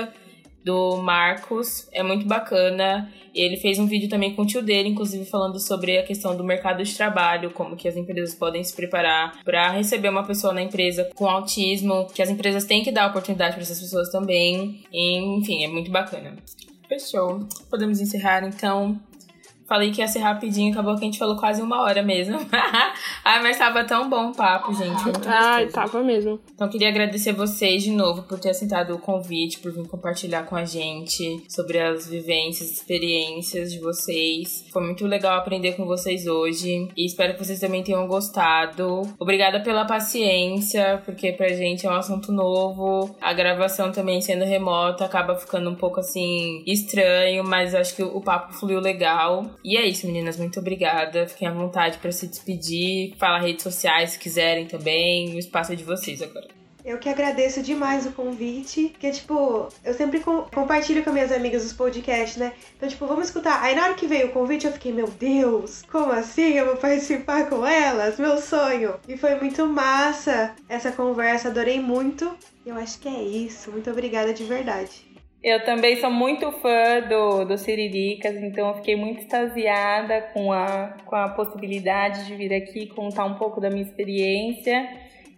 [0.67, 1.87] do Marcos.
[1.93, 3.09] É muito bacana.
[3.33, 6.43] Ele fez um vídeo também com o tio dele, inclusive falando sobre a questão do
[6.43, 10.61] mercado de trabalho, como que as empresas podem se preparar para receber uma pessoa na
[10.61, 14.83] empresa com autismo, que as empresas têm que dar oportunidade para essas pessoas também.
[14.91, 16.35] Enfim, é muito bacana.
[16.89, 17.47] Fechou.
[17.69, 18.99] Podemos encerrar então.
[19.67, 22.39] Falei que ia ser rapidinho, acabou que a gente falou quase uma hora mesmo.
[23.23, 25.03] Ai, mas tava tão bom o papo, gente.
[25.25, 26.39] Ai, tava mesmo.
[26.53, 30.55] Então, queria agradecer vocês de novo por ter aceitado o convite, por vir compartilhar com
[30.55, 34.65] a gente sobre as vivências, experiências de vocês.
[34.71, 36.87] Foi muito legal aprender com vocês hoje.
[36.95, 39.01] E espero que vocês também tenham gostado.
[39.19, 43.15] Obrigada pela paciência, porque pra gente é um assunto novo.
[43.21, 48.21] A gravação também sendo remota acaba ficando um pouco assim estranho, mas acho que o
[48.21, 49.56] papo fluiu legal.
[49.67, 50.37] E é isso, meninas.
[50.37, 51.27] Muito obrigada.
[51.27, 53.13] Fiquem à vontade para se despedir.
[53.17, 55.35] Falar redes sociais se quiserem também.
[55.35, 56.47] O espaço é de vocês agora.
[56.85, 61.65] Eu que agradeço demais o convite, porque, tipo, eu sempre com, compartilho com minhas amigas
[61.65, 62.53] os podcasts, né?
[62.77, 63.61] Então, tipo, vamos escutar.
[63.61, 66.77] Aí, na hora que veio o convite, eu fiquei, meu Deus, como assim eu vou
[66.77, 68.17] participar com elas?
[68.17, 68.93] Meu sonho!
[69.05, 72.33] E foi muito massa essa conversa, adorei muito.
[72.65, 73.69] Eu acho que é isso.
[73.69, 75.06] Muito obrigada de verdade.
[75.47, 81.15] Eu também sou muito fã do, do então eu fiquei muito extasiada com a, com
[81.15, 84.89] a possibilidade de vir aqui contar um pouco da minha experiência.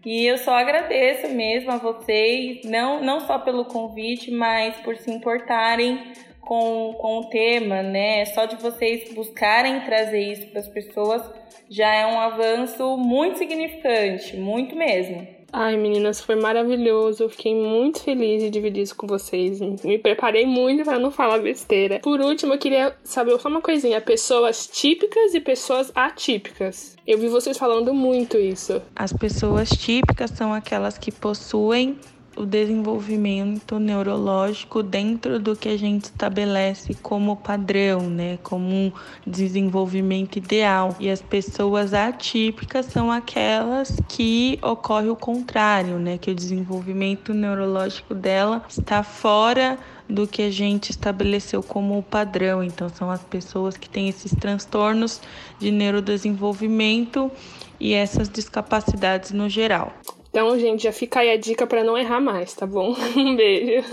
[0.03, 5.11] E eu só agradeço mesmo a vocês, não, não só pelo convite, mas por se
[5.11, 8.25] importarem com, com o tema, né?
[8.25, 11.21] Só de vocês buscarem trazer isso para as pessoas
[11.69, 15.38] já é um avanço muito significante, muito mesmo.
[15.51, 17.23] Ai, meninas, foi maravilhoso.
[17.23, 19.59] Eu fiquei muito feliz de dividir isso com vocês.
[19.83, 21.99] Me preparei muito para não falar besteira.
[21.99, 26.95] Por último, eu queria saber só uma coisinha: pessoas típicas e pessoas atípicas.
[27.05, 28.81] Eu vi vocês falando muito isso.
[28.95, 31.97] As pessoas típicas são aquelas que possuem
[32.39, 38.91] o desenvolvimento neurológico dentro do que a gente estabelece como padrão, né, como um
[39.27, 40.95] desenvolvimento ideal.
[41.01, 48.15] E as pessoas atípicas são aquelas que ocorre o contrário, né, que o desenvolvimento neurológico
[48.15, 49.77] dela está fora
[50.07, 52.63] do que a gente estabeleceu como padrão.
[52.63, 55.21] Então, são as pessoas que têm esses transtornos
[55.59, 57.29] de neurodesenvolvimento
[57.77, 59.93] e essas discapacidades no geral.
[60.29, 62.95] Então, gente, já fica aí a dica para não errar mais, tá bom?
[63.17, 63.83] Um beijo.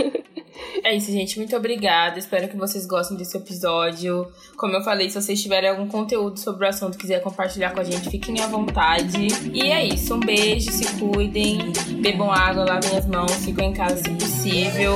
[0.83, 1.39] É isso, gente.
[1.39, 2.19] Muito obrigada.
[2.19, 4.27] Espero que vocês gostem desse episódio.
[4.57, 7.85] Como eu falei, se vocês tiverem algum conteúdo sobre o assunto, quiser compartilhar com a
[7.85, 9.29] gente, fiquem à vontade.
[9.53, 10.15] E é isso.
[10.15, 14.95] Um beijo, se cuidem, bebam água, lavem as mãos, fiquem em casa se possível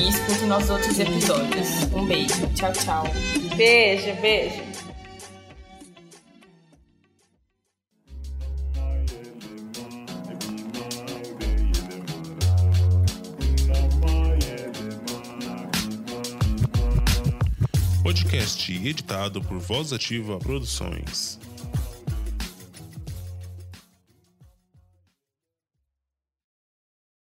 [0.00, 1.68] e escutem nossos outros episódios.
[1.94, 2.46] Um beijo.
[2.54, 3.04] Tchau, tchau.
[3.56, 4.71] Beijo, beijo.
[18.02, 21.38] Podcast editado por Voz Ativa Produções.